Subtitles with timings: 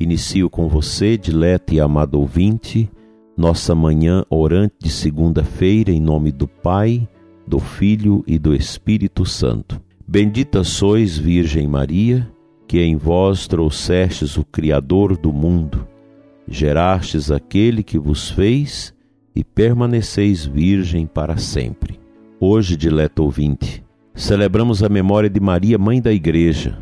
[0.00, 2.88] Inicio com você, dileto e amado ouvinte,
[3.36, 7.08] nossa manhã orante de segunda-feira, em nome do Pai,
[7.44, 9.80] do Filho e do Espírito Santo.
[10.06, 12.30] Bendita sois, Virgem Maria,
[12.68, 15.84] que em vós trouxestes o Criador do mundo,
[16.46, 18.94] gerastes aquele que vos fez
[19.34, 21.98] e permaneceis virgem para sempre.
[22.38, 26.78] Hoje, dileto ouvinte, celebramos a memória de Maria, Mãe da Igreja,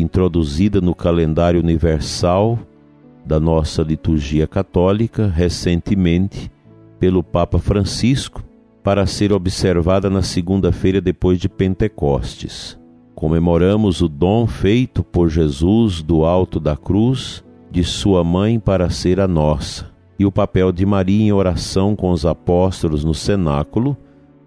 [0.00, 2.58] introduzida no calendário universal
[3.24, 6.50] da nossa liturgia católica recentemente
[6.98, 8.42] pelo Papa Francisco
[8.82, 12.78] para ser observada na segunda-feira depois de Pentecostes.
[13.14, 19.18] Comemoramos o dom feito por Jesus do alto da cruz de sua mãe para ser
[19.18, 23.96] a nossa e o papel de Maria em oração com os apóstolos no cenáculo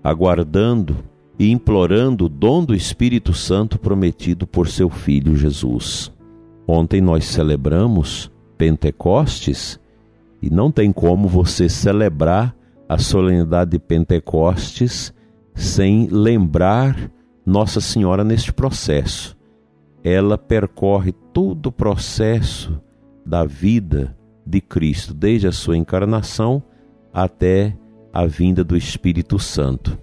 [0.04, 0.98] aguardando
[1.40, 6.12] e implorando o dom do Espírito Santo prometido por seu Filho Jesus.
[6.68, 9.80] Ontem nós celebramos Pentecostes
[10.42, 12.54] e não tem como você celebrar
[12.90, 15.14] a solenidade de Pentecostes
[15.56, 17.10] sem lembrar
[17.46, 19.38] Nossa Senhora neste processo.
[20.04, 22.82] Ela percorre todo o processo
[23.26, 24.16] da vida
[24.46, 26.62] de Cristo, desde a sua encarnação
[27.14, 27.78] até
[28.12, 29.98] a vinda do Espírito Santo.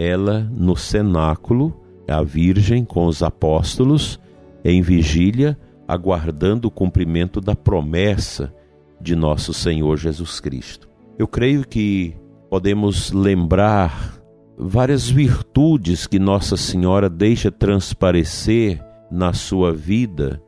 [0.00, 1.74] Ela, no cenáculo,
[2.08, 4.20] a Virgem com os apóstolos,
[4.64, 8.54] em vigília, aguardando o cumprimento da promessa
[9.00, 10.88] de nosso Senhor Jesus Cristo.
[11.18, 12.14] Eu creio que
[12.48, 14.22] podemos lembrar
[14.56, 20.40] várias virtudes que Nossa Senhora deixa transparecer na sua vida,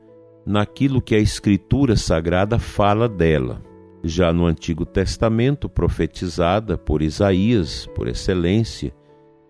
[0.46, 3.60] naquilo que a Escritura Sagrada fala dela
[4.02, 8.92] já no Antigo Testamento, profetizada por Isaías, por excelência,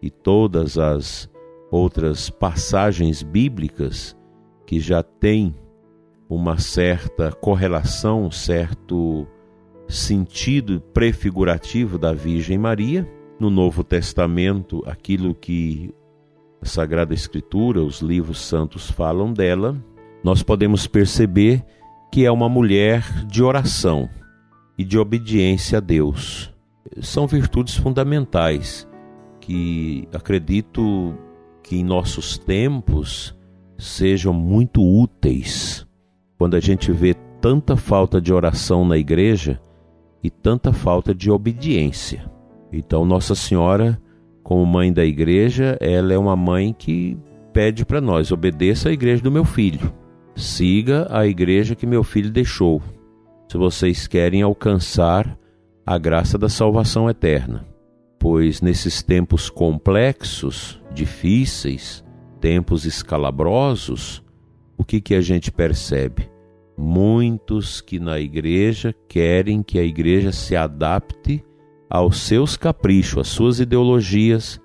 [0.02, 1.30] e todas as
[1.70, 4.16] outras passagens bíblicas
[4.66, 5.54] que já têm
[6.28, 9.26] uma certa correlação, certo
[9.88, 13.08] sentido prefigurativo da Virgem Maria.
[13.38, 15.94] No Novo Testamento, aquilo que
[16.60, 19.82] a Sagrada Escritura, os livros santos falam dela,
[20.22, 21.64] nós podemos perceber
[22.12, 24.10] que é uma mulher de oração,
[24.80, 26.50] e de obediência a Deus.
[27.02, 28.88] São virtudes fundamentais
[29.40, 31.14] que acredito
[31.62, 33.36] que em nossos tempos
[33.78, 35.86] sejam muito úteis.
[36.38, 39.60] Quando a gente vê tanta falta de oração na igreja
[40.22, 42.30] e tanta falta de obediência.
[42.72, 44.00] Então, Nossa Senhora,
[44.42, 47.18] como mãe da igreja, ela é uma mãe que
[47.52, 49.92] pede para nós: obedeça à igreja do meu filho,
[50.36, 52.82] siga a igreja que meu filho deixou
[53.50, 55.36] se vocês querem alcançar
[55.84, 57.66] a graça da salvação eterna.
[58.20, 62.04] Pois nesses tempos complexos, difíceis,
[62.38, 64.22] tempos escalabrosos,
[64.76, 66.30] o que, que a gente percebe?
[66.76, 71.42] Muitos que na igreja querem que a igreja se adapte
[71.88, 74.60] aos seus caprichos, às suas ideologias,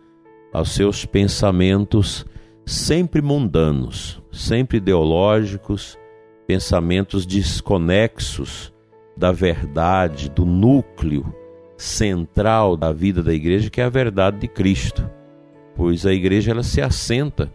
[0.51, 2.25] aos seus pensamentos
[2.65, 5.97] sempre mundanos, sempre ideológicos,
[6.45, 8.73] pensamentos desconexos
[9.15, 11.44] da verdade, do núcleo
[11.77, 15.09] central da vida da igreja, que é a verdade de Cristo.
[15.75, 17.51] Pois a igreja ela se assenta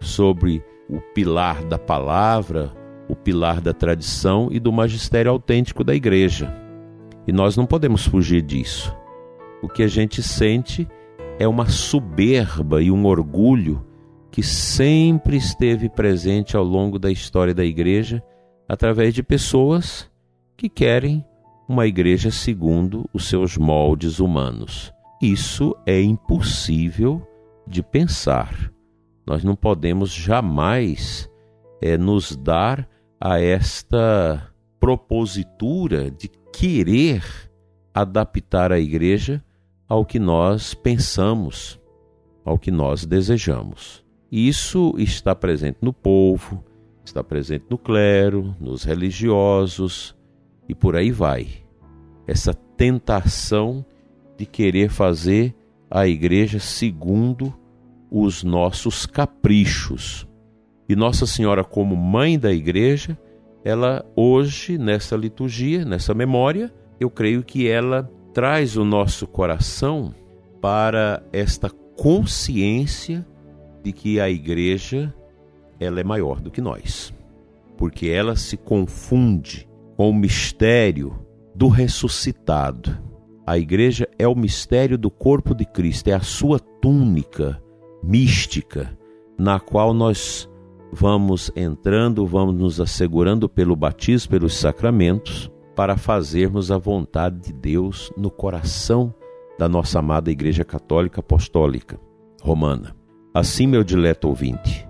[0.00, 2.72] sobre o pilar da palavra,
[3.08, 6.52] o pilar da tradição e do magistério autêntico da igreja.
[7.26, 8.94] E nós não podemos fugir disso.
[9.62, 10.88] O que a gente sente
[11.38, 13.84] é uma soberba e um orgulho
[14.30, 18.22] que sempre esteve presente ao longo da história da igreja
[18.68, 20.10] através de pessoas
[20.56, 21.24] que querem
[21.68, 24.92] uma igreja segundo os seus moldes humanos.
[25.20, 27.26] Isso é impossível
[27.66, 28.72] de pensar.
[29.26, 31.30] Nós não podemos jamais
[31.80, 32.88] é, nos dar
[33.20, 37.22] a esta propositura de querer
[37.94, 39.42] adaptar a igreja
[39.88, 41.80] ao que nós pensamos,
[42.44, 44.04] ao que nós desejamos.
[44.30, 46.64] Isso está presente no povo,
[47.04, 50.16] está presente no clero, nos religiosos,
[50.72, 51.46] e por aí vai.
[52.26, 53.84] Essa tentação
[54.38, 55.54] de querer fazer
[55.90, 57.54] a igreja segundo
[58.10, 60.26] os nossos caprichos.
[60.88, 63.18] E Nossa Senhora, como mãe da igreja,
[63.62, 70.14] ela hoje, nessa liturgia, nessa memória, eu creio que ela traz o nosso coração
[70.58, 73.26] para esta consciência
[73.82, 75.14] de que a igreja
[75.78, 77.12] ela é maior do que nós,
[77.76, 81.18] porque ela se confunde com o mistério
[81.54, 82.98] do ressuscitado.
[83.46, 87.60] A igreja é o mistério do corpo de Cristo, é a sua túnica
[88.02, 88.96] mística
[89.38, 90.48] na qual nós
[90.92, 98.12] vamos entrando, vamos nos assegurando pelo batismo, pelos sacramentos, para fazermos a vontade de Deus
[98.16, 99.12] no coração
[99.58, 101.98] da nossa amada Igreja Católica Apostólica
[102.42, 102.94] Romana.
[103.34, 104.86] Assim, meu dileto ouvinte,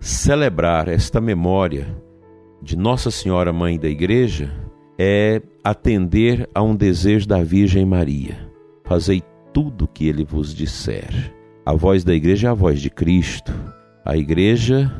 [0.00, 1.96] celebrar esta memória
[2.64, 4.50] de Nossa Senhora Mãe da Igreja
[4.98, 8.50] é atender a um desejo da Virgem Maria.
[8.84, 9.22] Fazei
[9.52, 11.12] tudo o que ele vos disser.
[11.66, 13.52] A voz da igreja é a voz de Cristo.
[14.02, 14.90] A igreja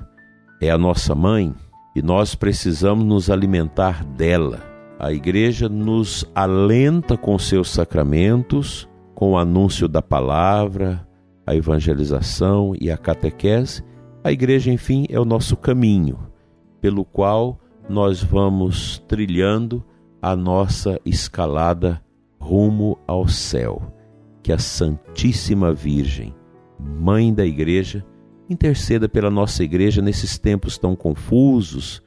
[0.60, 1.54] é a nossa mãe
[1.96, 4.60] e nós precisamos nos alimentar dela.
[4.98, 11.06] A igreja nos alenta com seus sacramentos, com o anúncio da palavra,
[11.46, 13.82] a evangelização e a catequese,
[14.22, 16.33] a igreja, enfim, é o nosso caminho
[16.84, 17.58] pelo qual
[17.88, 19.82] nós vamos trilhando
[20.20, 21.98] a nossa escalada
[22.38, 23.90] rumo ao céu.
[24.42, 26.34] Que a Santíssima Virgem,
[26.78, 28.04] Mãe da Igreja,
[28.50, 32.02] interceda pela nossa igreja nesses tempos tão confusos,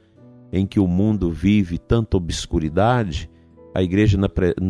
[0.52, 3.28] em que o mundo vive tanta obscuridade.
[3.74, 4.16] A igreja,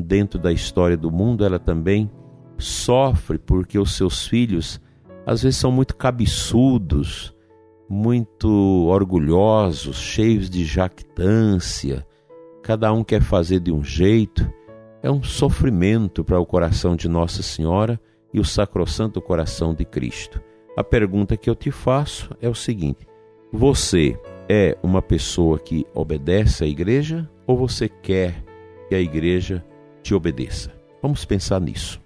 [0.07, 2.11] dentro da história do mundo, ela também
[2.57, 4.81] sofre porque os seus filhos
[5.27, 7.37] às vezes são muito cabeçudos,
[7.89, 8.49] muito
[8.87, 12.07] orgulhosos, cheios de jactância,
[12.63, 14.47] cada um quer fazer de um jeito.
[15.03, 18.01] É um sofrimento para o coração de Nossa Senhora
[18.33, 20.41] e o sacrossanto coração de Cristo.
[20.77, 23.07] A pergunta que eu te faço é o seguinte:
[23.53, 24.19] você
[24.49, 28.45] é uma pessoa que obedece à igreja ou você quer
[28.89, 29.65] que a igreja
[30.03, 30.73] te obedeça?
[31.01, 32.01] Vamos pensar nisso.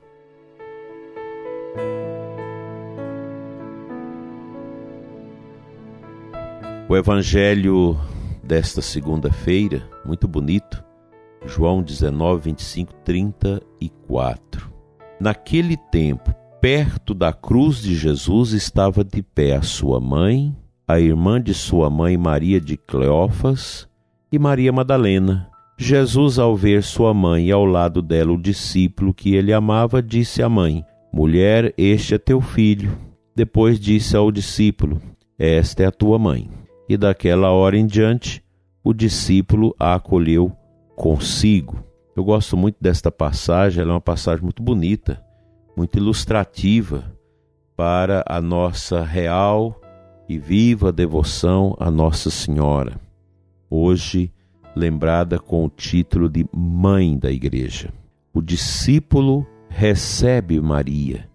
[6.92, 7.98] O evangelho
[8.44, 10.84] desta segunda-feira, muito bonito,
[11.46, 14.70] João 19, 25, 34.
[15.18, 20.54] Naquele tempo, perto da cruz de Jesus, estava de pé a sua mãe,
[20.86, 23.88] a irmã de sua mãe Maria de Cleófas
[24.30, 25.48] e Maria Madalena.
[25.78, 30.42] Jesus, ao ver sua mãe e ao lado dela o discípulo que ele amava, disse
[30.42, 32.94] à mãe: Mulher, este é teu filho.
[33.34, 35.00] Depois disse ao discípulo:
[35.38, 36.50] Esta é a tua mãe
[36.92, 38.44] e daquela hora em diante
[38.84, 40.52] o discípulo a acolheu
[40.94, 41.82] consigo.
[42.14, 45.24] Eu gosto muito desta passagem, ela é uma passagem muito bonita,
[45.74, 47.10] muito ilustrativa
[47.74, 49.80] para a nossa real
[50.28, 53.00] e viva devoção a Nossa Senhora.
[53.70, 54.30] Hoje
[54.76, 57.90] lembrada com o título de Mãe da Igreja.
[58.34, 61.26] O discípulo recebe Maria,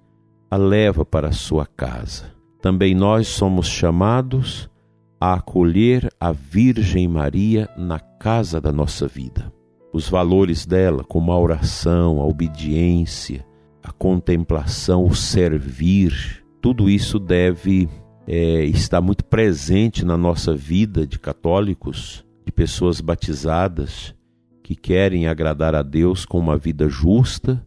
[0.51, 2.31] a leva para a sua casa.
[2.61, 4.69] Também nós somos chamados
[5.19, 9.51] a acolher a Virgem Maria na casa da nossa vida.
[9.91, 13.45] Os valores dela, como a oração, a obediência,
[13.81, 17.89] a contemplação, o servir, tudo isso deve
[18.27, 24.13] é, estar muito presente na nossa vida de católicos, de pessoas batizadas
[24.61, 27.65] que querem agradar a Deus com uma vida justa,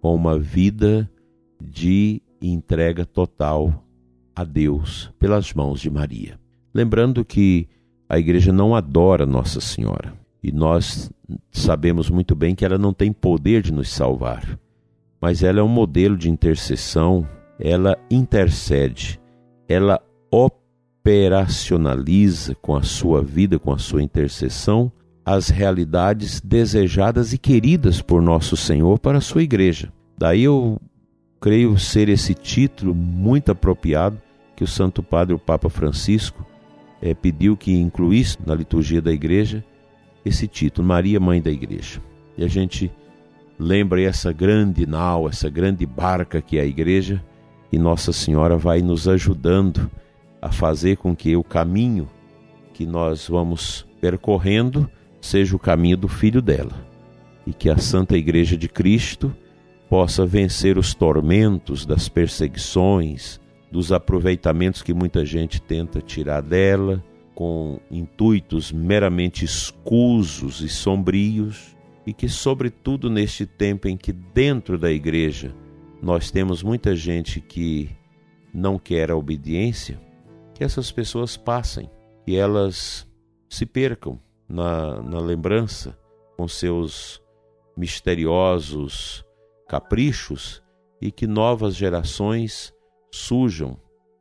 [0.00, 1.10] com uma vida
[1.62, 3.82] de entrega total
[4.36, 6.43] a Deus pelas mãos de Maria.
[6.74, 7.68] Lembrando que
[8.08, 10.12] a igreja não adora Nossa Senhora
[10.42, 11.08] e nós
[11.50, 14.58] sabemos muito bem que ela não tem poder de nos salvar,
[15.20, 17.24] mas ela é um modelo de intercessão,
[17.58, 19.18] ela intercede,
[19.68, 24.92] ela operacionaliza com a sua vida, com a sua intercessão,
[25.24, 29.92] as realidades desejadas e queridas por nosso Senhor para a sua igreja.
[30.18, 30.80] Daí eu
[31.40, 34.20] creio ser esse título muito apropriado
[34.54, 36.44] que o Santo Padre, o Papa Francisco,
[37.04, 39.62] é, pediu que incluísse na liturgia da igreja
[40.24, 42.00] esse título, Maria, Mãe da Igreja.
[42.34, 42.90] E a gente
[43.58, 47.22] lembra essa grande nau, essa grande barca que é a igreja,
[47.70, 49.90] e Nossa Senhora vai nos ajudando
[50.40, 52.08] a fazer com que o caminho
[52.72, 56.72] que nós vamos percorrendo seja o caminho do Filho dela,
[57.46, 59.34] e que a Santa Igreja de Cristo
[59.90, 63.38] possa vencer os tormentos das perseguições,
[63.74, 67.02] dos aproveitamentos que muita gente tenta tirar dela,
[67.34, 71.76] com intuitos meramente escusos e sombrios,
[72.06, 75.52] e que, sobretudo neste tempo em que dentro da igreja
[76.00, 77.90] nós temos muita gente que
[78.54, 80.00] não quer a obediência,
[80.54, 81.90] que essas pessoas passem,
[82.24, 83.04] que elas
[83.48, 85.98] se percam na, na lembrança,
[86.36, 87.20] com seus
[87.76, 89.24] misteriosos
[89.66, 90.62] caprichos,
[91.02, 92.72] e que novas gerações
[93.14, 93.78] surjam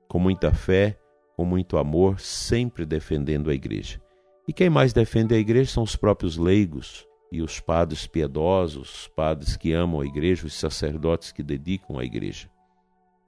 [0.07, 0.97] com muita fé,
[1.35, 3.99] com muito amor, sempre defendendo a igreja.
[4.47, 9.07] E quem mais defende a igreja são os próprios leigos e os padres piedosos, os
[9.07, 12.49] padres que amam a igreja, os sacerdotes que dedicam à igreja.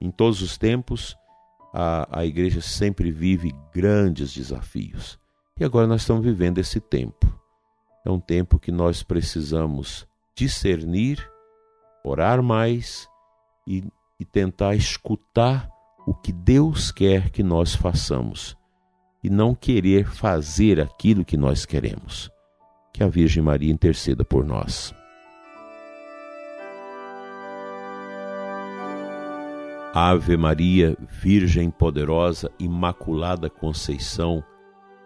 [0.00, 1.16] Em todos os tempos,
[1.72, 5.18] a, a igreja sempre vive grandes desafios.
[5.58, 7.26] E agora nós estamos vivendo esse tempo.
[8.04, 10.06] É um tempo que nós precisamos
[10.36, 11.28] discernir,
[12.04, 13.08] orar mais
[13.66, 13.82] e,
[14.18, 15.68] e tentar escutar
[16.06, 18.56] o que Deus quer que nós façamos
[19.22, 22.30] e não querer fazer aquilo que nós queremos.
[22.92, 24.94] Que a Virgem Maria interceda por nós.
[29.92, 34.44] Ave Maria, Virgem poderosa, Imaculada Conceição,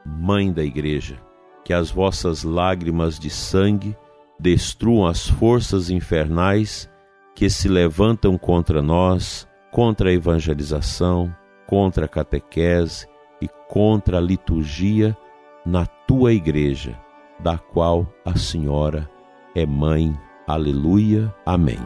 [0.05, 1.21] Mãe da Igreja,
[1.65, 3.97] que as vossas lágrimas de sangue
[4.39, 6.91] destruam as forças infernais
[7.35, 11.35] que se levantam contra nós contra a evangelização,
[11.67, 13.07] contra a catequese
[13.41, 15.17] e contra a liturgia
[15.65, 16.99] na tua igreja,
[17.39, 19.09] da qual a Senhora
[19.55, 20.17] é mãe.
[20.47, 21.33] Aleluia.
[21.47, 21.79] Amém.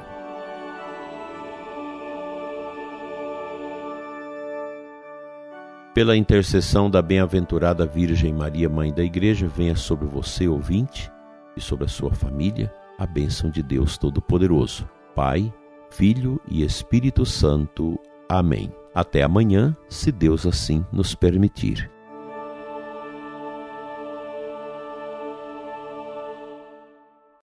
[5.95, 11.09] Pela intercessão da bem-aventurada Virgem Maria, Mãe da Igreja, venha sobre você, ouvinte,
[11.57, 15.53] e sobre a sua família, a bênção de Deus Todo-Poderoso, Pai,
[15.91, 17.99] Filho e Espírito Santo.
[18.29, 18.73] Amém.
[18.95, 21.91] Até amanhã, se Deus assim nos permitir.